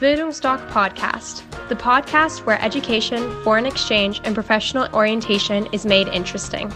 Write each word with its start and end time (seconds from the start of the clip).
Bildungsdoc 0.00 0.64
Podcast, 0.68 1.42
the 1.68 1.74
podcast 1.74 2.46
where 2.46 2.62
education, 2.62 3.18
foreign 3.42 3.66
exchange, 3.66 4.20
and 4.22 4.32
professional 4.32 4.86
orientation 4.94 5.66
is 5.72 5.84
made 5.84 6.06
interesting. 6.06 6.72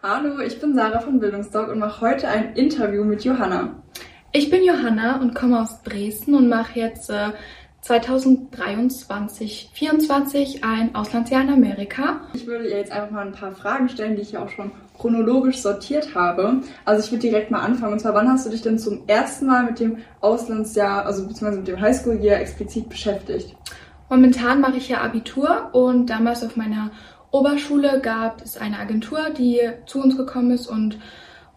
Hallo, 0.00 0.38
ich 0.38 0.60
bin 0.60 0.76
Sarah 0.76 1.00
von 1.00 1.18
Bildungsdoc 1.18 1.70
und 1.70 1.80
mache 1.80 2.00
heute 2.00 2.28
ein 2.28 2.54
Interview 2.54 3.02
mit 3.02 3.24
Johanna. 3.24 3.82
Ich 4.30 4.48
bin 4.48 4.62
Johanna 4.62 5.20
und 5.20 5.34
komme 5.34 5.60
aus 5.60 5.82
Dresden 5.82 6.36
und 6.36 6.48
mache 6.48 6.78
jetzt 6.78 7.10
äh, 7.10 7.30
2023, 7.84 9.68
2024 9.74 10.64
ein 10.64 10.94
Auslandsjahr 10.94 11.42
in 11.42 11.50
Amerika. 11.50 12.22
Ich 12.32 12.46
würde 12.46 12.64
ihr 12.64 12.78
jetzt 12.78 12.90
einfach 12.90 13.10
mal 13.10 13.26
ein 13.26 13.32
paar 13.32 13.52
Fragen 13.52 13.90
stellen, 13.90 14.16
die 14.16 14.22
ich 14.22 14.32
ja 14.32 14.42
auch 14.42 14.48
schon 14.48 14.70
chronologisch 14.98 15.58
sortiert 15.58 16.14
habe. 16.14 16.62
Also 16.86 17.04
ich 17.04 17.12
würde 17.12 17.28
direkt 17.28 17.50
mal 17.50 17.60
anfangen. 17.60 17.92
Und 17.92 17.98
zwar, 17.98 18.14
wann 18.14 18.26
hast 18.26 18.46
du 18.46 18.50
dich 18.50 18.62
denn 18.62 18.78
zum 18.78 19.02
ersten 19.06 19.44
Mal 19.44 19.64
mit 19.64 19.80
dem 19.80 19.98
Auslandsjahr, 20.22 21.04
also 21.04 21.26
beziehungsweise 21.26 21.58
mit 21.58 21.68
dem 21.68 21.78
Highschool-Jahr 21.78 22.40
explizit 22.40 22.88
beschäftigt? 22.88 23.54
Momentan 24.08 24.62
mache 24.62 24.78
ich 24.78 24.88
ja 24.88 25.02
Abitur 25.02 25.68
und 25.72 26.08
damals 26.08 26.42
auf 26.42 26.56
meiner 26.56 26.90
Oberschule 27.32 28.00
gab 28.00 28.40
es 28.42 28.56
eine 28.56 28.78
Agentur, 28.78 29.28
die 29.36 29.60
zu 29.84 30.00
uns 30.00 30.16
gekommen 30.16 30.52
ist 30.52 30.68
und 30.68 30.98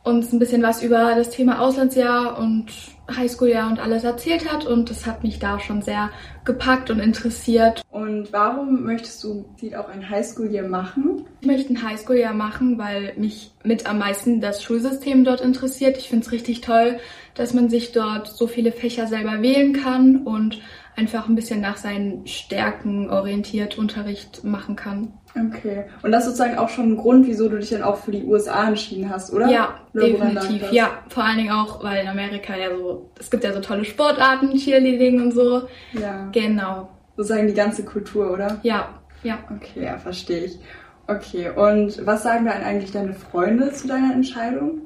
uns 0.07 0.31
ein 0.31 0.39
bisschen 0.39 0.63
was 0.63 0.81
über 0.81 1.13
das 1.15 1.29
Thema 1.29 1.59
Auslandsjahr 1.59 2.39
und 2.39 2.71
Highschooljahr 3.15 3.69
und 3.69 3.79
alles 3.79 4.03
erzählt 4.03 4.51
hat 4.51 4.65
und 4.65 4.89
das 4.89 5.05
hat 5.05 5.23
mich 5.23 5.39
da 5.39 5.59
schon 5.59 5.81
sehr 5.81 6.09
gepackt 6.45 6.89
und 6.89 6.99
interessiert. 6.99 7.81
Und 7.89 8.33
warum 8.33 8.83
möchtest 8.83 9.23
du 9.23 9.45
auch 9.77 9.89
ein 9.89 10.09
Highschooljahr 10.09 10.67
machen? 10.67 11.25
Ich 11.41 11.47
möchte 11.47 11.73
ein 11.73 11.81
Highschooljahr 11.81 12.33
machen, 12.33 12.77
weil 12.77 13.13
mich 13.17 13.51
mit 13.63 13.85
am 13.85 13.99
meisten 13.99 14.41
das 14.41 14.61
Schulsystem 14.61 15.23
dort 15.23 15.41
interessiert. 15.41 15.97
Ich 15.97 16.09
finde 16.09 16.25
es 16.25 16.31
richtig 16.31 16.61
toll, 16.61 16.99
dass 17.35 17.53
man 17.53 17.69
sich 17.69 17.91
dort 17.91 18.27
so 18.27 18.47
viele 18.47 18.71
Fächer 18.71 19.07
selber 19.07 19.41
wählen 19.41 19.73
kann 19.73 20.23
und 20.23 20.59
einfach 20.97 21.29
ein 21.29 21.35
bisschen 21.35 21.61
nach 21.61 21.77
seinen 21.77 22.25
Stärken 22.25 23.09
orientiert 23.09 23.77
Unterricht 23.77 24.43
machen 24.43 24.75
kann. 24.75 25.13
Okay. 25.35 25.85
Und 26.01 26.11
das 26.11 26.23
ist 26.23 26.37
sozusagen 26.37 26.57
auch 26.57 26.69
schon 26.69 26.93
ein 26.93 26.97
Grund, 26.97 27.27
wieso 27.27 27.47
du 27.47 27.57
dich 27.59 27.69
dann 27.69 27.83
auch 27.83 27.97
für 27.97 28.11
die 28.11 28.23
USA 28.23 28.67
entschieden 28.67 29.09
hast, 29.09 29.31
oder? 29.31 29.47
Ja, 29.47 29.75
oder 29.93 30.07
definitiv. 30.07 30.71
Ja, 30.71 30.89
vor 31.09 31.23
allen 31.23 31.37
Dingen 31.37 31.51
auch, 31.51 31.83
weil 31.83 32.01
in 32.01 32.07
Amerika 32.07 32.55
ja 32.57 32.75
so, 32.75 33.11
es 33.19 33.29
gibt 33.29 33.43
ja 33.43 33.53
so 33.53 33.59
tolle 33.59 33.85
Sportarten, 33.85 34.57
Cheerleading 34.57 35.21
und 35.21 35.33
so. 35.33 35.67
Ja. 35.93 36.29
Genau. 36.31 36.89
Sozusagen 37.15 37.47
die 37.47 37.53
ganze 37.53 37.85
Kultur, 37.85 38.31
oder? 38.31 38.59
Ja, 38.63 38.89
ja. 39.21 39.37
Okay, 39.55 39.85
ja, 39.85 39.97
verstehe 39.97 40.45
ich. 40.45 40.59
Okay, 41.05 41.49
und 41.49 42.05
was 42.05 42.23
sagen 42.23 42.45
dann 42.45 42.63
eigentlich 42.63 42.91
deine 42.91 43.13
Freunde 43.13 43.71
zu 43.71 43.87
deiner 43.87 44.13
Entscheidung? 44.13 44.81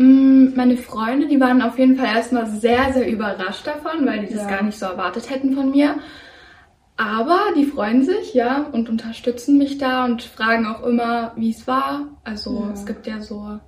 Mm, 0.00 0.54
meine 0.56 0.78
Freunde, 0.78 1.28
die 1.28 1.40
waren 1.40 1.60
auf 1.60 1.78
jeden 1.78 1.96
Fall 1.96 2.06
erstmal 2.06 2.46
sehr, 2.46 2.90
sehr 2.94 3.06
überrascht 3.06 3.66
davon, 3.66 4.06
weil 4.06 4.24
die 4.24 4.32
das 4.32 4.48
gar 4.48 4.62
nicht 4.62 4.78
so 4.78 4.86
erwartet 4.86 5.28
hätten 5.28 5.52
von 5.52 5.70
mir. 5.72 5.96
Aber 6.96 7.38
die 7.54 7.66
freuen 7.66 8.02
sich, 8.02 8.32
ja, 8.32 8.66
und 8.72 8.88
unterstützen 8.88 9.58
mich 9.58 9.76
da 9.76 10.06
und 10.06 10.22
fragen 10.22 10.64
auch 10.64 10.84
immer, 10.84 11.32
wie 11.36 11.50
es 11.50 11.66
war. 11.66 12.06
Also 12.24 12.64
ja. 12.66 12.72
es 12.72 12.86
gibt 12.86 13.06
ja 13.06 13.20
so 13.20 13.60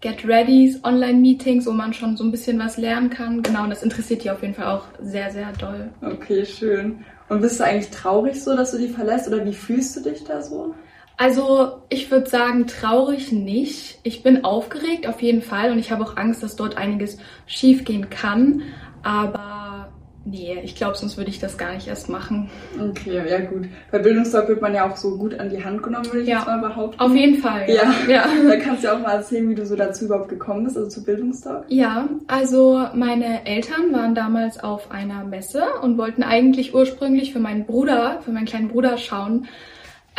Get 0.00 0.26
Readys, 0.26 0.82
Online-Meetings, 0.82 1.66
wo 1.66 1.72
man 1.72 1.92
schon 1.92 2.16
so 2.16 2.24
ein 2.24 2.32
bisschen 2.32 2.58
was 2.58 2.76
lernen 2.76 3.08
kann. 3.08 3.40
Genau, 3.42 3.62
und 3.62 3.70
das 3.70 3.84
interessiert 3.84 4.24
die 4.24 4.30
auf 4.30 4.42
jeden 4.42 4.54
Fall 4.54 4.66
auch 4.66 4.86
sehr, 5.00 5.30
sehr 5.30 5.52
doll. 5.52 5.90
Okay, 6.02 6.44
schön. 6.44 7.04
Und 7.28 7.42
bist 7.42 7.60
du 7.60 7.64
eigentlich 7.64 7.90
traurig 7.90 8.42
so, 8.42 8.56
dass 8.56 8.72
du 8.72 8.78
die 8.78 8.88
verlässt 8.88 9.28
oder 9.28 9.44
wie 9.44 9.54
fühlst 9.54 9.94
du 9.96 10.00
dich 10.00 10.24
da 10.24 10.42
so? 10.42 10.74
Also 11.20 11.82
ich 11.90 12.10
würde 12.10 12.30
sagen, 12.30 12.66
traurig 12.66 13.30
nicht. 13.30 13.98
Ich 14.04 14.22
bin 14.22 14.42
aufgeregt 14.42 15.06
auf 15.06 15.20
jeden 15.20 15.42
Fall 15.42 15.70
und 15.70 15.78
ich 15.78 15.92
habe 15.92 16.02
auch 16.02 16.16
Angst, 16.16 16.42
dass 16.42 16.56
dort 16.56 16.78
einiges 16.78 17.18
schiefgehen 17.46 18.08
kann. 18.08 18.62
Aber 19.02 19.88
nee, 20.24 20.58
ich 20.64 20.76
glaube, 20.76 20.96
sonst 20.96 21.18
würde 21.18 21.28
ich 21.28 21.38
das 21.38 21.58
gar 21.58 21.74
nicht 21.74 21.88
erst 21.88 22.08
machen. 22.08 22.48
Okay, 22.80 23.20
ja 23.28 23.38
gut. 23.40 23.66
Bei 23.92 23.98
Bildungsdoc 23.98 24.48
wird 24.48 24.62
man 24.62 24.72
ja 24.72 24.90
auch 24.90 24.96
so 24.96 25.18
gut 25.18 25.38
an 25.38 25.50
die 25.50 25.62
Hand 25.62 25.82
genommen, 25.82 26.06
würde 26.06 26.22
ich 26.22 26.28
ja, 26.28 26.38
jetzt 26.38 26.46
mal 26.46 26.58
behaupten. 26.58 26.98
Auf 26.98 27.14
jeden 27.14 27.42
Fall. 27.42 27.68
Ja. 27.68 27.92
ja. 28.08 28.12
ja. 28.14 28.24
da 28.48 28.56
kannst 28.56 28.82
du 28.82 28.86
ja 28.86 28.96
auch 28.96 29.00
mal 29.00 29.16
erzählen, 29.16 29.46
wie 29.50 29.54
du 29.54 29.66
so 29.66 29.76
dazu 29.76 30.06
überhaupt 30.06 30.30
gekommen 30.30 30.64
bist, 30.64 30.78
also 30.78 30.88
zu 30.88 31.04
Bildungsdoc. 31.04 31.66
Ja, 31.68 32.08
also 32.28 32.86
meine 32.94 33.44
Eltern 33.44 33.92
waren 33.92 34.14
damals 34.14 34.58
auf 34.58 34.90
einer 34.90 35.22
Messe 35.24 35.64
und 35.82 35.98
wollten 35.98 36.22
eigentlich 36.22 36.74
ursprünglich 36.74 37.34
für 37.34 37.40
meinen 37.40 37.66
Bruder, 37.66 38.22
für 38.24 38.30
meinen 38.30 38.46
kleinen 38.46 38.68
Bruder 38.68 38.96
schauen, 38.96 39.46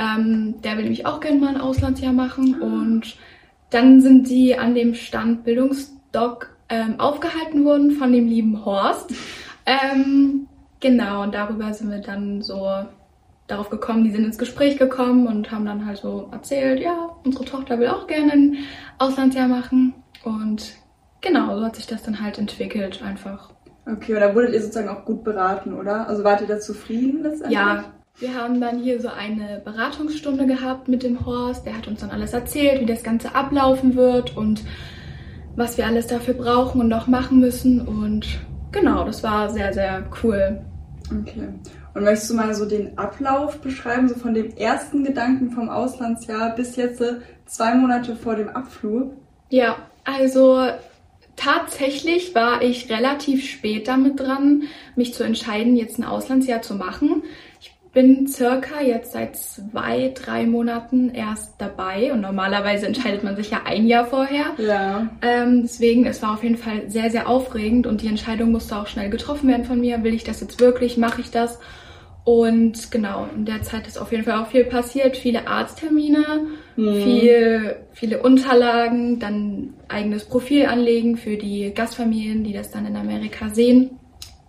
ähm, 0.01 0.55
der 0.63 0.77
will 0.77 0.83
nämlich 0.83 1.05
auch 1.05 1.19
gerne 1.19 1.39
mal 1.39 1.49
ein 1.49 1.61
Auslandsjahr 1.61 2.13
machen. 2.13 2.59
Und 2.59 3.17
dann 3.69 4.01
sind 4.01 4.27
sie 4.27 4.57
an 4.57 4.73
dem 4.73 4.95
Stand 4.95 5.43
Bildungsdoc 5.43 6.49
ähm, 6.69 6.99
aufgehalten 6.99 7.65
worden 7.65 7.91
von 7.91 8.11
dem 8.11 8.27
lieben 8.27 8.65
Horst. 8.65 9.13
Ähm, 9.65 10.47
genau, 10.79 11.23
und 11.23 11.35
darüber 11.35 11.73
sind 11.73 11.91
wir 11.91 11.99
dann 11.99 12.41
so 12.41 12.67
darauf 13.47 13.69
gekommen, 13.69 14.03
die 14.03 14.11
sind 14.11 14.25
ins 14.25 14.37
Gespräch 14.37 14.77
gekommen 14.77 15.27
und 15.27 15.51
haben 15.51 15.65
dann 15.65 15.85
halt 15.85 15.97
so 15.97 16.29
erzählt, 16.31 16.79
ja, 16.79 17.09
unsere 17.25 17.45
Tochter 17.45 17.77
will 17.79 17.89
auch 17.89 18.07
gerne 18.07 18.31
ein 18.31 18.57
Auslandsjahr 18.97 19.47
machen. 19.47 19.93
Und 20.23 20.73
genau, 21.19 21.57
so 21.57 21.65
hat 21.65 21.75
sich 21.75 21.85
das 21.85 22.01
dann 22.01 22.21
halt 22.21 22.39
entwickelt 22.39 23.03
einfach. 23.03 23.51
Okay, 23.85 24.13
und 24.13 24.21
da 24.21 24.33
wurdet 24.33 24.53
ihr 24.53 24.61
sozusagen 24.61 24.89
auch 24.89 25.05
gut 25.05 25.23
beraten, 25.23 25.73
oder? 25.73 26.07
Also 26.07 26.23
wart 26.23 26.41
ihr 26.41 26.47
da 26.47 26.59
zufrieden 26.59 27.23
letztendlich? 27.23 27.59
Ja, 27.59 27.83
wir 28.21 28.35
haben 28.35 28.61
dann 28.61 28.79
hier 28.79 29.01
so 29.01 29.09
eine 29.09 29.61
Beratungsstunde 29.65 30.45
gehabt 30.45 30.87
mit 30.87 31.01
dem 31.01 31.25
Horst. 31.25 31.65
Der 31.65 31.75
hat 31.75 31.87
uns 31.87 32.01
dann 32.01 32.11
alles 32.11 32.33
erzählt, 32.33 32.79
wie 32.79 32.85
das 32.85 33.03
Ganze 33.03 33.33
ablaufen 33.33 33.95
wird 33.95 34.37
und 34.37 34.63
was 35.55 35.77
wir 35.77 35.87
alles 35.87 36.07
dafür 36.07 36.35
brauchen 36.35 36.81
und 36.81 36.87
noch 36.87 37.07
machen 37.07 37.39
müssen. 37.39 37.81
Und 37.81 38.27
genau, 38.71 39.03
das 39.05 39.23
war 39.23 39.49
sehr, 39.49 39.73
sehr 39.73 40.05
cool. 40.23 40.61
Okay. 41.09 41.49
Und 41.93 42.03
möchtest 42.03 42.29
du 42.29 42.35
mal 42.35 42.53
so 42.53 42.65
den 42.65 42.97
Ablauf 42.97 43.59
beschreiben, 43.59 44.07
so 44.07 44.15
von 44.15 44.35
dem 44.35 44.55
ersten 44.55 45.03
Gedanken 45.03 45.49
vom 45.51 45.69
Auslandsjahr 45.69 46.55
bis 46.55 46.75
jetzt 46.75 47.03
zwei 47.47 47.73
Monate 47.73 48.15
vor 48.15 48.35
dem 48.35 48.49
Abflug? 48.49 49.13
Ja, 49.49 49.77
also 50.05 50.67
tatsächlich 51.35 52.35
war 52.35 52.61
ich 52.61 52.89
relativ 52.89 53.49
spät 53.49 53.87
damit 53.87 54.19
dran, 54.19 54.63
mich 54.95 55.15
zu 55.15 55.23
entscheiden, 55.23 55.75
jetzt 55.75 55.97
ein 55.97 56.05
Auslandsjahr 56.05 56.61
zu 56.61 56.75
machen 56.75 57.23
bin 57.93 58.27
circa 58.27 58.81
jetzt 58.81 59.11
seit 59.11 59.35
zwei, 59.35 60.13
drei 60.15 60.45
Monaten 60.45 61.09
erst 61.09 61.59
dabei 61.59 62.13
und 62.13 62.21
normalerweise 62.21 62.87
entscheidet 62.87 63.23
man 63.23 63.35
sich 63.35 63.51
ja 63.51 63.63
ein 63.65 63.85
Jahr 63.85 64.05
vorher. 64.05 64.45
Ja. 64.57 65.09
Ähm, 65.21 65.63
deswegen, 65.63 66.05
es 66.05 66.21
war 66.21 66.33
auf 66.33 66.43
jeden 66.43 66.57
Fall 66.57 66.89
sehr, 66.89 67.09
sehr 67.09 67.27
aufregend 67.27 67.87
und 67.87 68.01
die 68.01 68.07
Entscheidung 68.07 68.51
musste 68.51 68.77
auch 68.77 68.87
schnell 68.87 69.09
getroffen 69.09 69.49
werden 69.49 69.65
von 69.65 69.79
mir. 69.79 70.03
Will 70.03 70.13
ich 70.13 70.23
das 70.23 70.39
jetzt 70.39 70.61
wirklich? 70.61 70.95
Mache 70.97 71.19
ich 71.19 71.31
das? 71.31 71.59
Und 72.23 72.91
genau, 72.91 73.27
in 73.35 73.45
der 73.45 73.63
Zeit 73.63 73.87
ist 73.87 73.97
auf 73.97 74.11
jeden 74.11 74.23
Fall 74.23 74.41
auch 74.41 74.47
viel 74.47 74.63
passiert. 74.63 75.17
Viele 75.17 75.47
Arzttermine, 75.47 76.47
mhm. 76.77 77.03
viel, 77.03 77.75
viele 77.91 78.21
Unterlagen, 78.21 79.19
dann 79.19 79.73
eigenes 79.89 80.25
Profil 80.25 80.67
anlegen 80.67 81.17
für 81.17 81.35
die 81.35 81.73
Gastfamilien, 81.73 82.43
die 82.43 82.53
das 82.53 82.71
dann 82.71 82.85
in 82.85 82.95
Amerika 82.95 83.49
sehen 83.49 83.97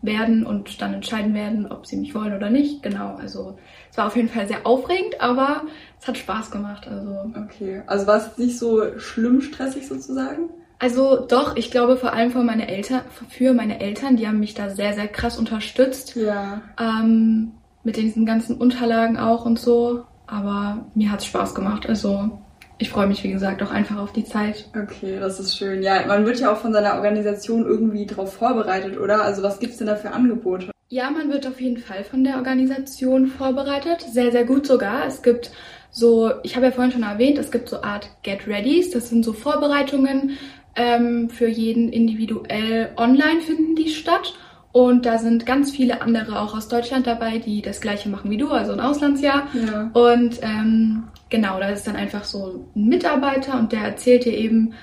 werden 0.03 0.45
und 0.45 0.83
dann 0.83 0.95
entscheiden 0.95 1.33
werden, 1.33 1.71
ob 1.71 1.87
sie 1.87 1.97
mich 1.97 2.15
wollen 2.15 2.35
oder 2.35 2.51
nicht. 2.51 2.83
Genau, 2.83 3.15
also 3.17 3.57
es 3.91 3.97
war 3.97 4.07
auf 4.07 4.17
jeden 4.17 4.29
Fall 4.29 4.47
sehr 4.49 4.67
aufregend, 4.67 5.21
aber 5.21 5.63
es 6.01 6.09
hat 6.09 6.19
Spaß 6.19 6.51
gemacht. 6.51 6.89
Also 6.89 7.33
okay, 7.37 7.83
also 7.87 8.07
war 8.07 8.17
es 8.17 8.37
nicht 8.37 8.59
so 8.59 8.99
schlimm 8.99 9.41
stressig 9.41 9.87
sozusagen? 9.87 10.51
Also 10.79 11.25
doch, 11.27 11.57
ich 11.57 11.71
glaube 11.71 11.97
vor 11.97 12.13
allem 12.13 12.33
für 12.33 12.43
meine 12.43 12.67
Eltern, 12.67 13.03
für 13.29 13.55
meine 13.55 13.81
Eltern, 13.81 14.17
die 14.17 14.27
haben 14.27 14.41
mich 14.41 14.55
da 14.55 14.71
sehr 14.71 14.93
sehr 14.95 15.09
krass 15.09 15.39
unterstützt. 15.39 16.17
Ja. 16.17 16.63
Ähm, 16.79 17.53
mit 17.85 17.97
diesen 17.97 18.27
ganzen 18.27 18.57
Unterlagen 18.57 19.17
auch 19.17 19.45
und 19.45 19.59
so. 19.59 20.05
Aber 20.27 20.87
mir 20.95 21.11
hat 21.11 21.21
es 21.21 21.27
Spaß 21.27 21.55
gemacht. 21.55 21.89
Also 21.89 22.39
ich 22.83 22.91
freue 22.91 23.07
mich, 23.07 23.23
wie 23.23 23.31
gesagt, 23.31 23.63
auch 23.63 23.71
einfach 23.71 23.97
auf 23.97 24.13
die 24.13 24.25
Zeit. 24.25 24.69
Okay, 24.77 25.19
das 25.21 25.39
ist 25.39 25.57
schön. 25.57 25.83
Ja, 25.83 26.05
man 26.07 26.27
wird 26.27 26.41
ja 26.41 26.53
auch 26.53 26.59
von 26.59 26.73
seiner 26.73 26.97
Organisation 26.97 27.65
irgendwie 27.65 28.07
darauf 28.07 28.35
vorbereitet, 28.35 28.99
oder? 28.99 29.23
Also 29.23 29.43
was 29.43 29.61
gibt 29.61 29.73
es 29.73 29.79
denn 29.79 29.87
da 29.87 29.95
für 29.95 30.11
Angebote? 30.11 30.73
Ja, 30.89 31.11
man 31.11 31.31
wird 31.31 31.47
auf 31.47 31.61
jeden 31.61 31.79
Fall 31.79 32.03
von 32.03 32.25
der 32.25 32.37
Organisation 32.37 33.29
vorbereitet. 33.29 34.03
Sehr, 34.13 34.33
sehr 34.33 34.45
gut 34.45 34.67
sogar. 34.67 35.07
Es 35.07 35.23
gibt 35.23 35.53
so, 35.93 36.33
ich 36.43 36.57
habe 36.57 36.67
ja 36.67 36.73
vorhin 36.73 36.93
schon 36.93 37.05
erwähnt, 37.05 37.39
es 37.39 37.53
gibt 37.53 37.69
so 37.69 37.83
Art 37.83 38.11
Get 38.25 38.49
Readys. 38.49 38.91
Das 38.91 39.09
sind 39.09 39.25
so 39.25 39.33
Vorbereitungen 39.33 40.37
ähm, 40.75 41.31
für 41.31 41.49
jeden 41.49 41.89
individuell 41.89 42.91
online 42.97 43.43
finden 43.43 43.77
die 43.77 43.91
statt. 43.91 44.35
Und 44.73 45.07
da 45.07 45.19
sind 45.19 45.47
ganz 45.47 45.71
viele 45.71 46.03
andere 46.03 46.41
auch 46.41 46.57
aus 46.57 46.67
Deutschland 46.67 47.07
dabei, 47.07 47.39
die 47.39 47.63
das 47.63 47.81
gleiche 47.81 48.09
machen 48.09 48.31
wie 48.31 48.39
du, 48.39 48.49
also 48.49 48.73
ein 48.73 48.81
Auslandsjahr. 48.81 49.47
Ja. 49.55 49.91
Und 49.93 50.41
ähm, 50.43 51.05
genau, 51.33 51.59
da 51.59 51.71
ist 51.71 51.89
dann 51.89 51.97
einfach 51.97 52.23
so 52.23 52.69
ein 52.77 52.89
Mitarbeiter 52.89 53.59
und 53.59 53.73
der 53.73 53.81
erzählt 53.81 54.25
dir 54.25 54.37
eben 54.37 54.75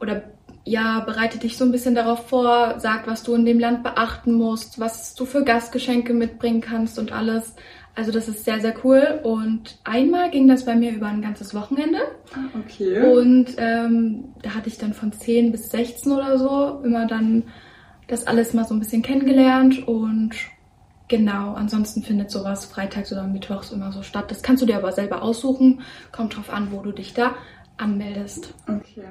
oder 0.00 0.22
ja, 0.64 1.00
bereitet 1.00 1.42
dich 1.42 1.56
so 1.56 1.64
ein 1.64 1.72
bisschen 1.72 1.94
darauf 1.94 2.28
vor, 2.28 2.80
sagt, 2.80 3.06
was 3.06 3.22
du 3.22 3.34
in 3.34 3.44
dem 3.44 3.60
Land 3.60 3.82
beachten 3.82 4.32
musst, 4.32 4.80
was 4.80 5.14
du 5.14 5.26
für 5.26 5.44
Gastgeschenke 5.44 6.12
mitbringen 6.14 6.60
kannst 6.60 6.98
und 6.98 7.12
alles. 7.12 7.54
Also 7.94 8.10
das 8.10 8.28
ist 8.28 8.44
sehr, 8.44 8.60
sehr 8.60 8.74
cool. 8.84 9.20
Und 9.22 9.78
einmal 9.84 10.30
ging 10.30 10.48
das 10.48 10.64
bei 10.64 10.74
mir 10.74 10.92
über 10.92 11.06
ein 11.06 11.22
ganzes 11.22 11.54
Wochenende. 11.54 11.98
Ah, 12.34 12.58
okay. 12.58 13.00
Und 13.16 13.54
ähm, 13.58 14.24
da 14.42 14.50
hatte 14.54 14.68
ich 14.68 14.78
dann 14.78 14.92
von 14.92 15.12
10 15.12 15.52
bis 15.52 15.70
16 15.70 16.12
oder 16.12 16.36
so 16.36 16.80
immer 16.84 17.06
dann 17.06 17.44
das 18.08 18.26
alles 18.26 18.52
mal 18.52 18.64
so 18.64 18.74
ein 18.74 18.80
bisschen 18.80 19.02
kennengelernt. 19.02 19.86
Und 19.86 20.34
genau, 21.08 21.54
ansonsten 21.54 22.02
findet 22.02 22.30
sowas 22.30 22.64
freitags 22.66 23.12
oder 23.12 23.24
mittwochs 23.24 23.72
immer 23.72 23.92
so 23.92 24.02
statt. 24.02 24.30
Das 24.30 24.42
kannst 24.42 24.62
du 24.62 24.66
dir 24.66 24.76
aber 24.76 24.92
selber 24.92 25.22
aussuchen. 25.22 25.80
Kommt 26.12 26.36
drauf 26.36 26.50
an, 26.50 26.68
wo 26.72 26.80
du 26.80 26.92
dich 26.92 27.14
da 27.14 27.34
anmeldest. 27.76 28.54
Okay. 28.68 29.04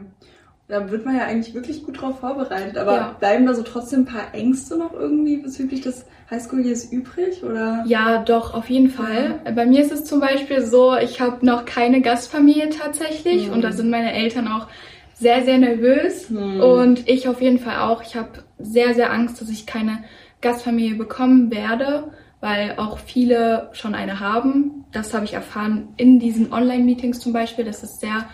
Da 0.67 0.89
wird 0.89 1.05
man 1.05 1.15
ja 1.15 1.25
eigentlich 1.25 1.53
wirklich 1.53 1.83
gut 1.83 2.01
drauf 2.01 2.19
vorbereitet. 2.21 2.75
Aber 2.77 2.95
Ja. 2.95 3.15
bleiben 3.19 3.45
da 3.45 3.53
so 3.53 3.61
trotzdem 3.61 4.01
ein 4.01 4.05
paar 4.05 4.33
Ängste 4.33 4.77
noch 4.77 4.93
irgendwie 4.93 5.37
bezüglich 5.37 5.81
des 5.81 6.05
Highschool-Years 6.31 6.85
übrig? 6.91 7.43
Oder? 7.43 7.83
Ja, 7.85 8.23
doch, 8.23 8.55
auf 8.55 8.67
jeden 8.71 8.89
Fall. 8.89 9.39
Bei 9.53 9.67
mir 9.67 9.81
ist 9.83 9.91
es 9.91 10.05
zum 10.05 10.19
Beispiel 10.19 10.61
so, 10.65 10.95
ich 10.97 11.21
habe 11.21 11.45
noch 11.45 11.65
keine 11.65 12.01
Gastfamilie 12.01 12.69
tatsächlich 12.69 13.47
Mhm. 13.47 13.53
und 13.53 13.61
da 13.61 13.71
sind 13.71 13.91
meine 13.91 14.11
Eltern 14.13 14.47
auch 14.47 14.67
sehr, 15.13 15.43
sehr 15.45 15.59
nervös 15.59 16.31
Mhm. 16.31 16.59
und 16.59 17.07
ich 17.07 17.27
auf 17.27 17.41
jeden 17.41 17.59
Fall 17.59 17.77
auch. 17.81 18.01
Ich 18.01 18.15
habe 18.15 18.29
sehr, 18.57 18.95
sehr 18.95 19.13
Angst, 19.13 19.39
dass 19.39 19.49
ich 19.49 19.67
keine 19.67 19.99
Gastfamilie 20.41 20.95
bekommen 20.95 21.51
werde, 21.51 22.11
weil 22.41 22.75
auch 22.77 22.99
viele 22.99 23.69
schon 23.73 23.95
eine 23.95 24.19
haben. 24.19 24.85
Das 24.91 25.13
habe 25.13 25.25
ich 25.25 25.33
erfahren 25.33 25.89
in 25.97 26.19
diesen 26.19 26.53
Online-Meetings 26.53 27.19
zum 27.19 27.33
Beispiel. 27.33 27.65
Das 27.65 27.83
ist 27.83 27.99
sehr 27.99 28.25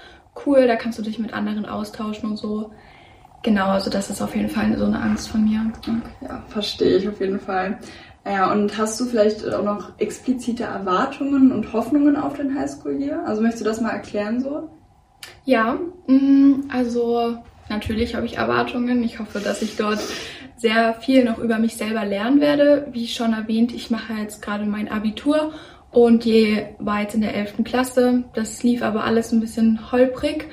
cool, 0.45 0.67
da 0.67 0.75
kannst 0.75 0.99
du 0.99 1.03
dich 1.03 1.19
mit 1.19 1.33
anderen 1.33 1.65
austauschen 1.65 2.29
und 2.29 2.37
so. 2.37 2.71
Genau, 3.43 3.69
also 3.69 3.89
das 3.89 4.09
ist 4.09 4.21
auf 4.21 4.35
jeden 4.35 4.49
Fall 4.49 4.77
so 4.77 4.85
eine 4.85 4.99
Angst 4.99 5.29
von 5.29 5.43
mir. 5.43 5.71
Ja, 6.21 6.43
verstehe 6.47 6.97
ich 6.97 7.09
auf 7.09 7.19
jeden 7.19 7.39
Fall. 7.39 7.79
Ja, 8.25 8.51
und 8.51 8.77
hast 8.77 8.99
du 8.99 9.05
vielleicht 9.05 9.51
auch 9.51 9.63
noch 9.63 9.97
explizite 9.97 10.63
Erwartungen 10.63 11.51
und 11.51 11.73
Hoffnungen 11.73 12.15
auf 12.15 12.35
den 12.35 12.55
Highschool-Year? 12.55 13.23
Also 13.25 13.41
möchtest 13.41 13.61
du 13.61 13.65
das 13.65 13.81
mal 13.81 13.89
erklären 13.89 14.41
so? 14.41 14.69
Ja, 15.43 15.79
mm, 16.05 16.65
also 16.69 17.37
natürlich 17.69 18.13
habe 18.13 18.27
ich 18.27 18.37
Erwartungen. 18.37 19.03
Ich 19.03 19.19
hoffe, 19.19 19.39
dass 19.39 19.63
ich 19.63 19.75
dort 19.75 19.99
sehr 20.61 20.93
viel 20.93 21.25
noch 21.25 21.39
über 21.39 21.57
mich 21.57 21.75
selber 21.75 22.05
lernen 22.05 22.39
werde. 22.39 22.87
Wie 22.91 23.07
schon 23.07 23.33
erwähnt, 23.33 23.73
ich 23.73 23.89
mache 23.89 24.13
jetzt 24.13 24.41
gerade 24.41 24.65
mein 24.65 24.89
Abitur 24.89 25.51
und 25.91 26.23
je 26.23 26.67
war 26.79 27.01
jetzt 27.01 27.15
in 27.15 27.21
der 27.21 27.35
11. 27.35 27.63
Klasse. 27.63 28.23
Das 28.33 28.63
lief 28.63 28.83
aber 28.83 29.03
alles 29.03 29.31
ein 29.31 29.41
bisschen 29.41 29.91
holprig. 29.91 30.47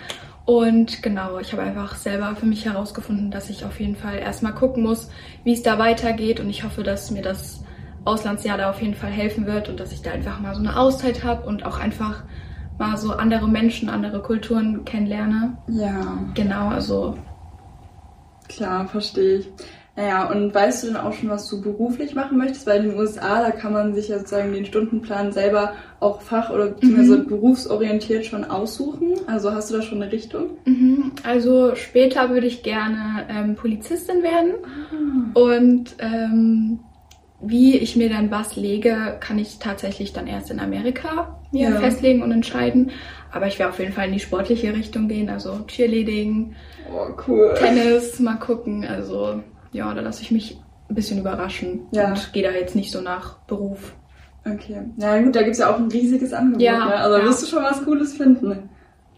Und 0.46 1.02
genau, 1.02 1.38
ich 1.38 1.52
habe 1.52 1.62
einfach 1.62 1.94
selber 1.94 2.34
für 2.34 2.46
mich 2.46 2.64
herausgefunden, 2.64 3.30
dass 3.30 3.50
ich 3.50 3.66
auf 3.66 3.78
jeden 3.78 3.96
Fall 3.96 4.18
erstmal 4.18 4.54
gucken 4.54 4.82
muss, 4.82 5.10
wie 5.44 5.52
es 5.52 5.62
da 5.62 5.78
weitergeht. 5.78 6.40
Und 6.40 6.48
ich 6.48 6.64
hoffe, 6.64 6.82
dass 6.82 7.10
mir 7.10 7.20
das 7.20 7.62
Auslandsjahr 8.06 8.56
da 8.56 8.70
auf 8.70 8.80
jeden 8.80 8.94
Fall 8.94 9.10
helfen 9.10 9.46
wird 9.46 9.68
und 9.68 9.78
dass 9.78 9.92
ich 9.92 10.00
da 10.00 10.12
einfach 10.12 10.40
mal 10.40 10.54
so 10.54 10.60
eine 10.60 10.78
Auszeit 10.78 11.22
habe 11.22 11.46
und 11.46 11.66
auch 11.66 11.78
einfach 11.78 12.24
mal 12.78 12.96
so 12.96 13.12
andere 13.12 13.46
Menschen, 13.46 13.90
andere 13.90 14.22
Kulturen 14.22 14.86
kennenlerne. 14.86 15.58
Ja, 15.68 16.18
Genau, 16.34 16.68
also 16.68 17.18
klar, 18.48 18.88
verstehe 18.88 19.40
ich. 19.40 19.48
Naja, 19.98 20.30
und 20.30 20.54
weißt 20.54 20.84
du 20.84 20.86
denn 20.88 20.96
auch 20.96 21.12
schon, 21.12 21.28
was 21.28 21.48
du 21.48 21.60
beruflich 21.60 22.14
machen 22.14 22.38
möchtest? 22.38 22.68
Weil 22.68 22.84
in 22.84 22.90
den 22.90 22.98
USA, 23.00 23.42
da 23.42 23.50
kann 23.50 23.72
man 23.72 23.94
sich 23.96 24.06
ja 24.06 24.18
sozusagen 24.18 24.52
den 24.52 24.64
Stundenplan 24.64 25.32
selber 25.32 25.72
auch 25.98 26.20
fach- 26.20 26.50
oder 26.50 26.66
beziehungsweise 26.68 27.18
berufsorientiert 27.24 28.24
schon 28.24 28.44
aussuchen. 28.44 29.14
Also 29.26 29.52
hast 29.52 29.70
du 29.72 29.76
da 29.76 29.82
schon 29.82 30.00
eine 30.00 30.12
Richtung? 30.12 30.50
mhm. 30.66 31.10
also 31.24 31.74
später 31.74 32.30
würde 32.30 32.46
ich 32.46 32.62
gerne 32.62 33.26
ähm, 33.28 33.56
Polizistin 33.56 34.22
werden 34.22 34.52
und 35.34 35.96
ähm, 35.98 36.78
wie 37.40 37.76
ich 37.76 37.96
mir 37.96 38.08
dann 38.08 38.30
was 38.30 38.54
lege, 38.54 39.16
kann 39.18 39.38
ich 39.40 39.58
tatsächlich 39.58 40.12
dann 40.12 40.28
erst 40.28 40.52
in 40.52 40.60
Amerika 40.60 41.40
Ja. 41.50 41.72
festlegen 41.72 42.22
und 42.22 42.30
entscheiden. 42.30 42.90
Aber 43.32 43.48
ich 43.48 43.58
werde 43.58 43.72
auf 43.72 43.78
jeden 43.80 43.92
Fall 43.92 44.06
in 44.06 44.12
die 44.12 44.20
sportliche 44.20 44.72
Richtung 44.72 45.08
gehen, 45.08 45.28
also 45.28 45.58
Cheerleading, 45.66 46.54
Oh, 46.92 47.08
cool. 47.26 47.52
Tennis, 47.58 48.18
mal 48.20 48.36
gucken. 48.36 48.84
Also 48.86 49.42
ja, 49.72 49.92
da 49.94 50.00
lasse 50.00 50.22
ich 50.22 50.30
mich 50.30 50.58
ein 50.88 50.94
bisschen 50.94 51.18
überraschen 51.18 51.86
Ja. 51.90 52.08
und 52.08 52.32
gehe 52.32 52.42
da 52.42 52.50
jetzt 52.50 52.74
nicht 52.74 52.90
so 52.92 53.00
nach 53.00 53.38
Beruf. 53.46 53.94
Okay. 54.46 54.82
Na 54.96 55.20
gut, 55.20 55.36
da 55.36 55.42
gibt's 55.42 55.58
ja 55.58 55.70
auch 55.72 55.78
ein 55.78 55.88
riesiges 55.90 56.32
Angebot, 56.32 56.62
Ja, 56.62 56.84
ne? 56.86 56.94
Also 56.96 57.18
ja. 57.18 57.24
wirst 57.24 57.42
du 57.42 57.46
schon 57.46 57.62
was 57.62 57.84
Cooles 57.84 58.14
finden. 58.14 58.70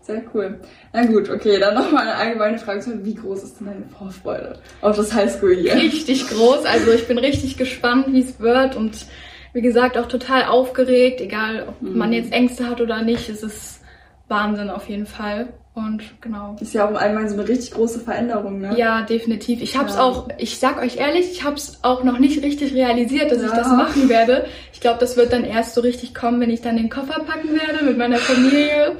Sehr 0.02 0.22
cool. 0.34 0.58
Na 0.92 1.04
gut, 1.06 1.28
okay, 1.30 1.58
dann 1.60 1.74
nochmal 1.74 2.02
eine 2.08 2.14
allgemeine 2.16 2.58
Frage. 2.58 2.82
Wie 3.04 3.14
groß 3.14 3.44
ist 3.44 3.60
denn 3.60 3.66
deine 3.68 3.84
Vorfreude 3.96 4.58
auf 4.80 4.96
das 4.96 5.12
Highschool 5.14 5.54
hier? 5.54 5.74
richtig 5.76 6.26
groß. 6.28 6.64
Also 6.64 6.90
ich 6.90 7.06
bin 7.06 7.18
richtig 7.18 7.56
gespannt, 7.58 8.06
wie 8.08 8.20
es 8.22 8.40
wird 8.40 8.74
und 8.76 9.06
wie 9.52 9.60
gesagt 9.60 9.98
auch 9.98 10.06
total 10.08 10.44
aufgeregt, 10.44 11.20
egal 11.20 11.66
ob 11.68 11.80
Mhm. 11.82 11.98
man 11.98 12.12
jetzt 12.12 12.32
Ängste 12.32 12.68
hat 12.68 12.80
oder 12.80 13.02
nicht. 13.02 13.28
Es 13.28 13.42
ist 13.42 13.82
Wahnsinn 14.26 14.70
auf 14.70 14.88
jeden 14.88 15.06
Fall. 15.06 15.48
Und 15.72 16.02
genau. 16.20 16.56
Ist 16.60 16.74
ja 16.74 16.88
auch 16.88 16.94
allgemein 17.00 17.28
so 17.28 17.36
eine 17.36 17.46
richtig 17.48 17.70
große 17.70 18.00
Veränderung, 18.00 18.60
ne? 18.60 18.76
Ja, 18.76 19.02
definitiv. 19.02 19.62
Ich 19.62 19.78
hab's 19.78 19.94
Ja. 19.94 20.02
auch, 20.02 20.28
ich 20.36 20.58
sag 20.58 20.78
euch 20.82 20.96
ehrlich, 20.96 21.30
ich 21.30 21.44
hab's 21.44 21.78
auch 21.82 22.02
noch 22.02 22.18
nicht 22.18 22.42
richtig 22.42 22.74
realisiert, 22.74 23.30
dass 23.30 23.38
ich 23.40 23.48
Ja. 23.50 23.56
das 23.56 23.68
machen 23.68 24.08
werde. 24.08 24.46
Ich 24.72 24.80
glaube, 24.80 24.98
das 24.98 25.16
wird 25.16 25.32
dann 25.32 25.44
erst 25.44 25.74
so 25.74 25.80
richtig 25.80 26.12
kommen, 26.14 26.40
wenn 26.40 26.50
ich 26.50 26.60
dann 26.60 26.76
den 26.76 26.90
Koffer 26.90 27.20
packen 27.22 27.50
werde 27.54 27.84
mit 27.84 27.96
meiner 27.96 28.16
Familie. 28.16 28.96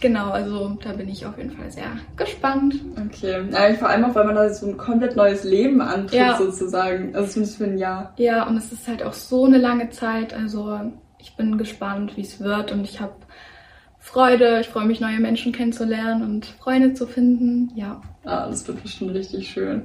Genau, 0.00 0.30
also 0.30 0.78
da 0.82 0.92
bin 0.94 1.08
ich 1.08 1.26
auf 1.26 1.36
jeden 1.38 1.50
Fall 1.52 1.70
sehr 1.70 1.84
gespannt. 2.16 2.74
Okay. 3.06 3.44
Ja, 3.52 3.74
vor 3.74 3.88
allem 3.90 4.04
auch, 4.06 4.14
weil 4.14 4.24
man 4.24 4.34
da 4.34 4.48
so 4.52 4.66
ein 4.66 4.78
komplett 4.78 5.14
neues 5.14 5.44
Leben 5.44 5.80
antritt, 5.80 6.18
Ja. 6.18 6.36
sozusagen. 6.38 7.14
Also 7.14 7.32
zumindest 7.32 7.58
für 7.58 7.64
ein 7.64 7.78
Jahr. 7.78 8.14
Ja, 8.16 8.46
und 8.48 8.56
es 8.56 8.72
ist 8.72 8.88
halt 8.88 9.02
auch 9.02 9.12
so 9.12 9.44
eine 9.44 9.58
lange 9.58 9.90
Zeit. 9.90 10.32
Also 10.34 10.80
ich 11.18 11.36
bin 11.36 11.56
gespannt, 11.58 12.16
wie 12.16 12.22
es 12.22 12.40
wird 12.40 12.72
und 12.72 12.82
ich 12.84 13.00
habe 13.00 13.12
Freude. 14.00 14.60
Ich 14.60 14.68
freue 14.68 14.86
mich, 14.86 15.00
neue 15.00 15.20
Menschen 15.20 15.52
kennenzulernen 15.52 16.22
und 16.22 16.46
Freunde 16.46 16.94
zu 16.94 17.06
finden. 17.06 17.70
Ja. 17.76 18.00
Ah, 18.24 18.48
das 18.48 18.66
wird 18.66 18.82
bestimmt 18.82 19.14
richtig 19.14 19.48
schön. 19.48 19.82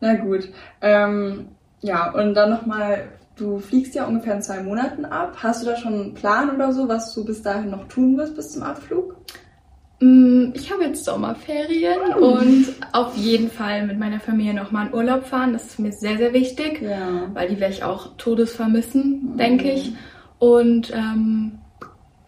Na 0.00 0.14
gut. 0.14 0.48
Ähm, 0.80 1.48
ja, 1.82 2.10
und 2.12 2.34
dann 2.34 2.50
nochmal, 2.50 3.08
du 3.36 3.58
fliegst 3.58 3.94
ja 3.94 4.06
ungefähr 4.06 4.34
in 4.36 4.42
zwei 4.42 4.62
Monaten 4.62 5.04
ab. 5.04 5.36
Hast 5.42 5.62
du 5.62 5.66
da 5.70 5.76
schon 5.76 5.94
einen 5.94 6.14
Plan 6.14 6.54
oder 6.54 6.72
so, 6.72 6.88
was 6.88 7.12
du 7.14 7.24
bis 7.24 7.42
dahin 7.42 7.70
noch 7.70 7.88
tun 7.88 8.16
wirst 8.16 8.36
bis 8.36 8.52
zum 8.52 8.62
Abflug? 8.62 9.16
Mm, 10.00 10.52
Ich 10.54 10.72
habe 10.72 10.84
jetzt 10.84 11.04
Sommerferien 11.04 12.14
und 12.18 12.66
auf 12.92 13.16
jeden 13.16 13.50
Fall 13.50 13.86
mit 13.86 13.98
meiner 13.98 14.20
Familie 14.20 14.54
nochmal 14.54 14.86
in 14.86 14.94
Urlaub 14.94 15.26
fahren. 15.26 15.52
Das 15.52 15.66
ist 15.66 15.78
mir 15.78 15.92
sehr, 15.92 16.16
sehr 16.16 16.32
wichtig, 16.32 16.80
Ja. 16.80 17.28
weil 17.34 17.48
die 17.48 17.60
werde 17.60 17.74
ich 17.74 17.82
auch 17.84 18.16
todes 18.16 18.52
vermissen, 18.54 19.32
Mhm. 19.32 19.36
denke 19.36 19.70
ich. 19.72 19.92
Und 20.38 20.90
ähm, 20.94 21.58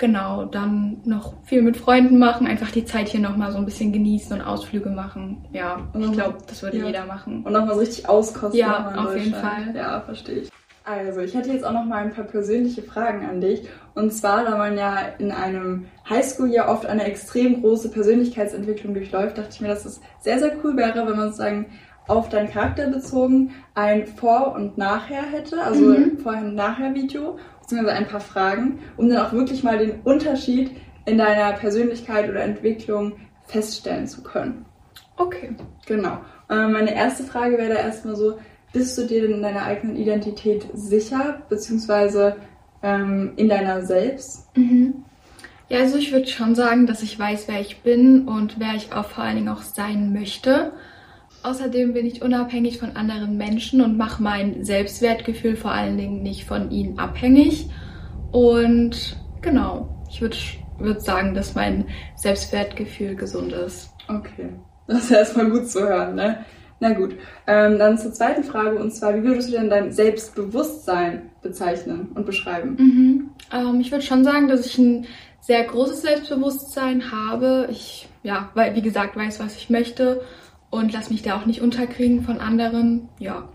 genau, 0.03 0.45
dann 0.47 1.01
noch 1.05 1.33
viel 1.45 1.63
mit 1.63 1.77
Freunden 1.77 2.19
machen, 2.19 2.47
einfach 2.49 2.73
die 2.73 2.85
Zeit 2.85 3.09
hier 3.09 3.21
nochmal 3.21 3.53
so 3.53 3.59
ein 3.59 3.65
bisschen 3.65 3.93
genießen 3.93 4.33
und 4.37 4.43
Ausflüge 4.45 4.91
machen. 4.91 5.45
Ja, 5.53 5.79
Und 5.95 6.01
ich 6.03 6.07
noch- 6.09 6.13
glaube, 6.15 6.39
das 6.49 6.61
würde 6.63 6.79
ja. 6.79 6.87
jeder 6.87 7.07
machen. 7.07 7.45
Und 7.45 7.53
nochmal 7.53 7.75
so 7.75 7.81
richtig 7.81 8.09
auskosten. 8.09 8.59
Ja, 8.59 8.93
auf 8.97 9.17
jeden. 9.17 9.33
Fall. 9.33 9.73
Ja, 9.75 10.01
verstehe 10.01 10.41
ich. 10.41 10.51
Also, 10.85 11.21
ich 11.21 11.33
hätte 11.33 11.53
jetzt 11.53 11.65
auch 11.65 11.73
noch 11.73 11.85
mal 11.85 12.03
ein 12.03 12.13
paar 12.13 12.25
persönliche 12.25 12.83
Fragen 12.83 13.25
an 13.25 13.41
dich. 13.41 13.63
Und 13.95 14.13
zwar, 14.13 14.45
da 14.45 14.59
man 14.59 14.77
ja 14.77 14.99
in 15.19 15.31
einem 15.31 15.87
Highschool 16.11 16.51
ja 16.51 16.69
oft 16.69 16.85
eine 16.87 17.05
extrem 17.05 17.61
große 17.63 17.89
Persönlichkeitsentwicklung 17.91 18.93
durchläuft, 18.93 19.39
dachte 19.39 19.51
ich 19.53 19.61
mir, 19.61 19.69
dass 19.69 19.85
es 19.85 20.01
sehr, 20.21 20.41
sehr 20.41 20.53
cool 20.65 20.77
wäre, 20.77 21.07
wenn 21.07 21.17
man 21.17 21.29
sozusagen 21.29 21.67
auf 22.09 22.29
deinen 22.29 22.51
Charakter 22.51 22.89
bezogen 22.89 23.53
ein 23.75 24.07
Vor- 24.07 24.55
und 24.55 24.77
Nachher 24.77 25.23
hätte, 25.23 25.63
also 25.63 25.85
Mhm. 25.85 26.19
Vorher- 26.19 26.45
und 26.45 26.55
Nachher-Video, 26.55 27.39
beziehungsweise 27.61 27.97
ein 27.97 28.09
paar 28.09 28.21
Fragen, 28.21 28.81
um 28.97 29.09
dann 29.09 29.25
auch 29.25 29.33
wirklich 29.33 29.63
mal 29.63 29.79
den 29.79 30.01
Unterschied 30.03 30.73
in 31.05 31.19
deiner 31.19 31.53
Persönlichkeit 31.57 32.29
oder 32.29 32.43
Entwicklung 32.43 33.13
feststellen 33.47 34.07
zu 34.07 34.23
können. 34.23 34.65
Okay. 35.17 35.55
Genau. 35.87 36.19
Ähm, 36.51 36.73
meine 36.73 36.95
erste 36.95 37.23
Frage 37.25 37.59
wäre 37.59 37.75
da 37.75 37.81
erstmal 37.81 38.17
so, 38.17 38.39
bist 38.73 38.97
du 38.97 39.07
dir 39.07 39.23
denn 39.23 39.33
in 39.33 39.43
deiner 39.43 39.65
eigenen 39.65 39.97
Identität 39.97 40.67
sicher, 40.75 41.43
beziehungsweise 41.49 42.37
ähm, 42.83 43.33
in 43.37 43.49
deiner 43.49 43.83
selbst? 43.85 44.49
Mhm. 44.57 45.05
Ja, 45.69 45.81
also 45.81 45.97
ich 45.99 46.13
würde 46.13 46.27
schon 46.27 46.55
sagen, 46.55 46.87
dass 46.87 47.03
ich 47.03 47.19
weiß, 47.19 47.49
wer 47.49 47.61
ich 47.61 47.83
bin 47.83 48.27
und 48.29 48.59
wer 48.59 48.75
ich 48.75 48.93
auch 48.93 49.07
vor 49.07 49.25
allen 49.25 49.37
Dingen 49.37 49.49
auch 49.49 49.63
sein 49.63 50.13
möchte. 50.13 50.73
Außerdem 51.43 51.93
bin 51.93 52.07
ich 52.07 52.23
unabhängig 52.23 52.79
von 52.79 52.97
anderen 52.97 53.37
Menschen 53.37 53.81
und 53.81 53.97
mache 53.97 54.23
mein 54.23 54.65
Selbstwertgefühl 54.65 55.57
vor 55.57 55.73
allen 55.73 55.97
Dingen 55.97 56.23
nicht 56.23 56.45
von 56.45 56.71
ihnen 56.71 56.99
abhängig. 56.99 57.69
Und 58.31 59.17
genau, 59.41 60.05
ich 60.09 60.21
würde 60.21 60.37
würd 60.79 61.03
sagen, 61.03 61.35
dass 61.35 61.55
mein 61.55 61.87
Selbstwertgefühl 62.17 63.15
gesund 63.15 63.53
ist. 63.53 63.91
Okay. 64.09 64.51
Das 64.87 65.05
ist 65.05 65.11
erstmal 65.11 65.51
gut 65.51 65.69
zu 65.69 65.81
hören, 65.81 66.15
ne? 66.17 66.45
Na 66.81 66.93
gut. 66.93 67.15
Ähm, 67.47 67.79
dann 67.79 67.97
zur 67.97 68.13
zweiten 68.13 68.43
Frage 68.43 68.77
und 68.77 68.91
zwar, 68.91 69.15
wie 69.15 69.23
würdest 69.23 69.49
du 69.49 69.53
denn 69.53 69.71
dein 69.71 69.93
Selbstbewusstsein 69.93 71.31
bezeichnen 71.41 72.09
und 72.15 72.27
beschreiben? 72.27 72.77
Mhm. 72.79 73.31
Ähm, 73.53 73.81
ich 73.81 73.93
würde 73.93 74.05
schon 74.05 74.25
sagen, 74.25 74.49
dass 74.49 74.67
ich 74.67 74.79
ein 74.79 75.07
sehr 75.41 75.63
großes 75.63 76.03
Selbstbewusstsein 76.03 77.13
habe. 77.13 77.69
Ich, 77.71 78.09
ja, 78.25 78.51
weil, 78.55 78.75
wie 78.75 78.83
gesagt, 78.83 79.17
weiß, 79.17 79.39
was 79.39 79.57
ich 79.57 79.71
möchte 79.71 80.23
und 80.73 80.91
lass 80.91 81.11
mich 81.11 81.21
da 81.23 81.37
auch 81.37 81.45
nicht 81.45 81.61
unterkriegen 81.61 82.23
von 82.23 82.39
anderen. 82.41 83.09
Ja. 83.19 83.49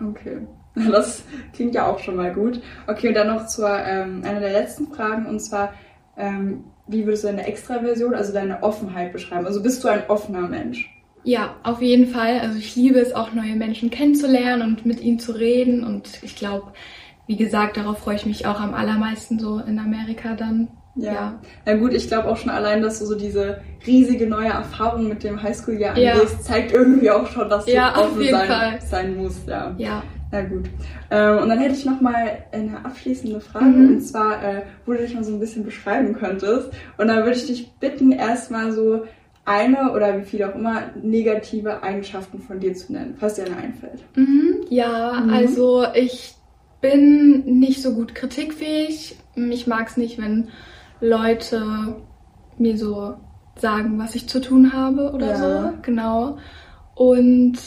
Okay. 0.00 0.42
Das 0.92 1.24
klingt 1.52 1.74
ja 1.74 1.90
auch 1.90 1.98
schon 1.98 2.14
mal 2.14 2.32
gut. 2.32 2.62
Okay, 2.86 3.08
und 3.08 3.14
dann 3.14 3.26
noch 3.26 3.46
zur 3.46 3.68
ähm, 3.68 4.22
einer 4.24 4.38
der 4.38 4.52
letzten 4.52 4.86
Fragen 4.86 5.26
und 5.26 5.40
zwar, 5.40 5.74
ähm, 6.16 6.62
wie 6.86 7.04
würdest 7.04 7.24
du 7.24 7.28
deine 7.28 7.44
Extraversion, 7.44 8.14
also 8.14 8.32
deine 8.32 8.62
Offenheit 8.62 9.12
beschreiben? 9.12 9.46
Also 9.46 9.64
bist 9.64 9.82
du 9.82 9.88
ein 9.88 10.08
offener 10.08 10.48
Mensch? 10.48 10.88
Ja, 11.24 11.56
auf 11.64 11.82
jeden 11.82 12.06
Fall. 12.06 12.38
Also 12.38 12.56
ich 12.56 12.76
liebe 12.76 13.00
es 13.00 13.12
auch, 13.14 13.34
neue 13.34 13.56
Menschen 13.56 13.90
kennenzulernen 13.90 14.62
und 14.62 14.86
mit 14.86 15.00
ihnen 15.00 15.18
zu 15.18 15.32
reden. 15.32 15.82
Und 15.82 16.22
ich 16.22 16.36
glaube, 16.36 16.72
wie 17.26 17.36
gesagt, 17.36 17.76
darauf 17.76 17.98
freue 17.98 18.16
ich 18.16 18.26
mich 18.26 18.46
auch 18.46 18.60
am 18.60 18.72
allermeisten 18.72 19.40
so 19.40 19.58
in 19.58 19.80
Amerika 19.80 20.34
dann. 20.34 20.68
Ja. 20.96 21.12
ja. 21.12 21.40
Na 21.64 21.76
gut, 21.76 21.92
ich 21.92 22.08
glaube 22.08 22.28
auch 22.28 22.36
schon 22.36 22.50
allein, 22.50 22.82
dass 22.82 22.98
du 22.98 23.06
so 23.06 23.14
diese 23.14 23.60
riesige 23.86 24.26
neue 24.26 24.48
Erfahrung 24.48 25.08
mit 25.08 25.22
dem 25.22 25.42
Highschool-Jahr 25.42 25.96
ja. 25.96 26.12
angehst, 26.12 26.44
zeigt 26.44 26.72
irgendwie 26.72 27.10
auch 27.10 27.26
schon, 27.26 27.48
dass 27.48 27.64
du 27.64 27.72
ja, 27.72 27.96
offen 27.96 28.28
sein, 28.28 28.78
sein 28.80 29.16
musst. 29.16 29.48
Ja. 29.48 29.74
ja. 29.78 30.02
Na 30.32 30.42
gut. 30.42 30.70
Ähm, 31.10 31.38
und 31.38 31.48
dann 31.48 31.58
hätte 31.58 31.74
ich 31.74 31.84
noch 31.84 32.00
mal 32.00 32.44
eine 32.52 32.84
abschließende 32.84 33.40
Frage 33.40 33.66
mhm. 33.66 33.94
und 33.94 34.00
zwar, 34.00 34.42
äh, 34.44 34.62
wo 34.86 34.92
du 34.92 34.98
dich 34.98 35.14
mal 35.14 35.24
so 35.24 35.32
ein 35.32 35.40
bisschen 35.40 35.64
beschreiben 35.64 36.14
könntest. 36.14 36.70
Und 36.98 37.08
dann 37.08 37.24
würde 37.24 37.36
ich 37.36 37.46
dich 37.46 37.72
bitten, 37.80 38.12
erstmal 38.12 38.72
so 38.72 39.04
eine 39.44 39.92
oder 39.92 40.18
wie 40.18 40.24
viel 40.24 40.44
auch 40.44 40.54
immer 40.54 40.90
negative 41.02 41.82
Eigenschaften 41.82 42.40
von 42.40 42.60
dir 42.60 42.74
zu 42.74 42.92
nennen, 42.92 43.16
falls 43.18 43.34
dir 43.34 43.46
eine 43.46 43.56
einfällt. 43.56 44.04
Mhm, 44.14 44.66
ja, 44.68 45.20
mhm. 45.24 45.30
also 45.30 45.84
ich 45.94 46.34
bin 46.80 47.58
nicht 47.58 47.82
so 47.82 47.94
gut 47.94 48.14
kritikfähig. 48.14 49.16
Ich 49.34 49.66
mag 49.66 49.88
es 49.88 49.96
nicht, 49.96 50.18
wenn 50.18 50.48
Leute 51.00 51.96
mir 52.58 52.76
so 52.76 53.14
sagen, 53.56 53.98
was 53.98 54.14
ich 54.14 54.28
zu 54.28 54.40
tun 54.40 54.72
habe 54.72 55.12
oder 55.12 55.26
ja. 55.26 55.36
so. 55.36 55.72
Genau. 55.82 56.38
Und 56.94 57.58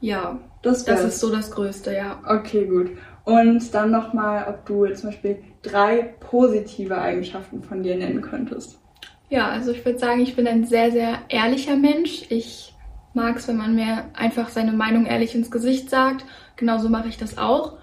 ja, 0.00 0.38
das, 0.62 0.84
das 0.84 1.04
ist 1.04 1.20
so 1.20 1.30
das 1.30 1.50
Größte, 1.50 1.94
ja. 1.94 2.20
Okay, 2.26 2.66
gut. 2.66 2.90
Und 3.24 3.74
dann 3.74 3.90
nochmal, 3.90 4.46
ob 4.48 4.66
du 4.66 4.86
zum 4.94 5.10
Beispiel 5.10 5.38
drei 5.62 6.14
positive 6.20 6.98
Eigenschaften 6.98 7.62
von 7.62 7.82
dir 7.82 7.96
nennen 7.96 8.20
könntest. 8.20 8.78
Ja, 9.30 9.48
also 9.48 9.72
ich 9.72 9.84
würde 9.84 9.98
sagen, 9.98 10.20
ich 10.20 10.36
bin 10.36 10.46
ein 10.46 10.66
sehr, 10.66 10.92
sehr 10.92 11.18
ehrlicher 11.28 11.76
Mensch. 11.76 12.26
Ich 12.28 12.74
mag 13.14 13.36
es, 13.36 13.48
wenn 13.48 13.56
man 13.56 13.74
mir 13.74 14.04
einfach 14.12 14.50
seine 14.50 14.72
Meinung 14.72 15.06
ehrlich 15.06 15.34
ins 15.34 15.50
Gesicht 15.50 15.88
sagt. 15.88 16.24
Genauso 16.56 16.88
mache 16.88 17.08
ich 17.08 17.16
das 17.16 17.38
auch. 17.38 17.78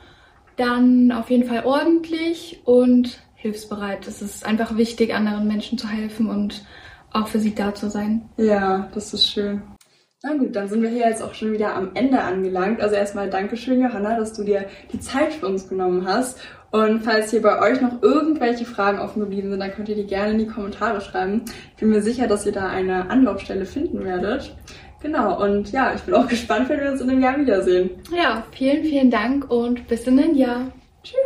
Dann 0.58 1.12
auf 1.12 1.30
jeden 1.30 1.48
Fall 1.48 1.66
ordentlich 1.66 2.62
und 2.66 3.20
hilfsbereit. 3.42 4.08
Es 4.08 4.22
ist 4.22 4.46
einfach 4.46 4.78
wichtig, 4.78 5.14
anderen 5.14 5.48
Menschen 5.48 5.78
zu 5.78 5.88
helfen 5.88 6.30
und 6.30 6.64
auch 7.12 7.28
für 7.28 7.40
sie 7.40 7.56
da 7.56 7.74
zu 7.74 7.90
sein. 7.90 8.30
Ja, 8.38 8.90
das 8.94 9.14
ist 9.14 9.30
schön. 9.30 9.62
Na 10.24 10.36
gut, 10.36 10.56
dann 10.56 10.70
sind 10.70 10.84
wir 10.84 10.90
hier 10.90 11.08
jetzt 11.08 11.24
auch 11.24 11.34
schon 11.34 11.52
wieder 11.52 11.76
am 11.76 11.92
Ende 11.96 12.22
angelangt. 12.22 12.80
Also 12.80 12.96
erstmal 12.96 13.30
Dankeschön, 13.30 13.82
Johanna, 13.82 14.18
dass 14.18 14.34
du 14.34 14.44
dir 14.44 14.66
die 14.94 15.00
Zeit 15.00 15.34
für 15.34 15.48
uns 15.48 15.68
genommen 15.68 16.06
hast. 16.08 16.40
Und 16.70 17.04
falls 17.04 17.32
hier 17.32 17.42
bei 17.42 17.60
euch 17.60 17.82
noch 17.82 18.02
irgendwelche 18.04 18.66
Fragen 18.66 19.00
offen 19.00 19.20
geblieben 19.22 19.50
sind, 19.50 19.60
dann 19.60 19.72
könnt 19.72 19.90
ihr 19.90 19.96
die 19.96 20.06
gerne 20.06 20.34
in 20.34 20.38
die 20.38 20.48
Kommentare 20.48 21.02
schreiben. 21.02 21.42
Ich 21.74 21.80
bin 21.80 21.90
mir 21.90 22.04
sicher, 22.04 22.28
dass 22.28 22.46
ihr 22.46 22.52
da 22.52 22.68
eine 22.68 23.10
Anlaufstelle 23.10 23.66
finden 23.66 24.04
werdet. 24.06 24.56
Genau, 25.02 25.44
und 25.44 25.72
ja, 25.72 25.94
ich 25.96 26.02
bin 26.04 26.14
auch 26.14 26.28
gespannt, 26.30 26.70
wenn 26.70 26.80
wir 26.80 26.92
uns 26.92 27.02
in 27.02 27.10
einem 27.10 27.22
Jahr 27.22 27.40
wiedersehen. 27.40 27.90
Ja, 28.16 28.44
vielen, 28.52 28.84
vielen 28.84 29.10
Dank 29.10 29.50
und 29.50 29.88
bis 29.88 30.06
in 30.06 30.20
einem 30.20 30.36
Jahr. 30.36 30.72
Tschüss. 31.04 31.18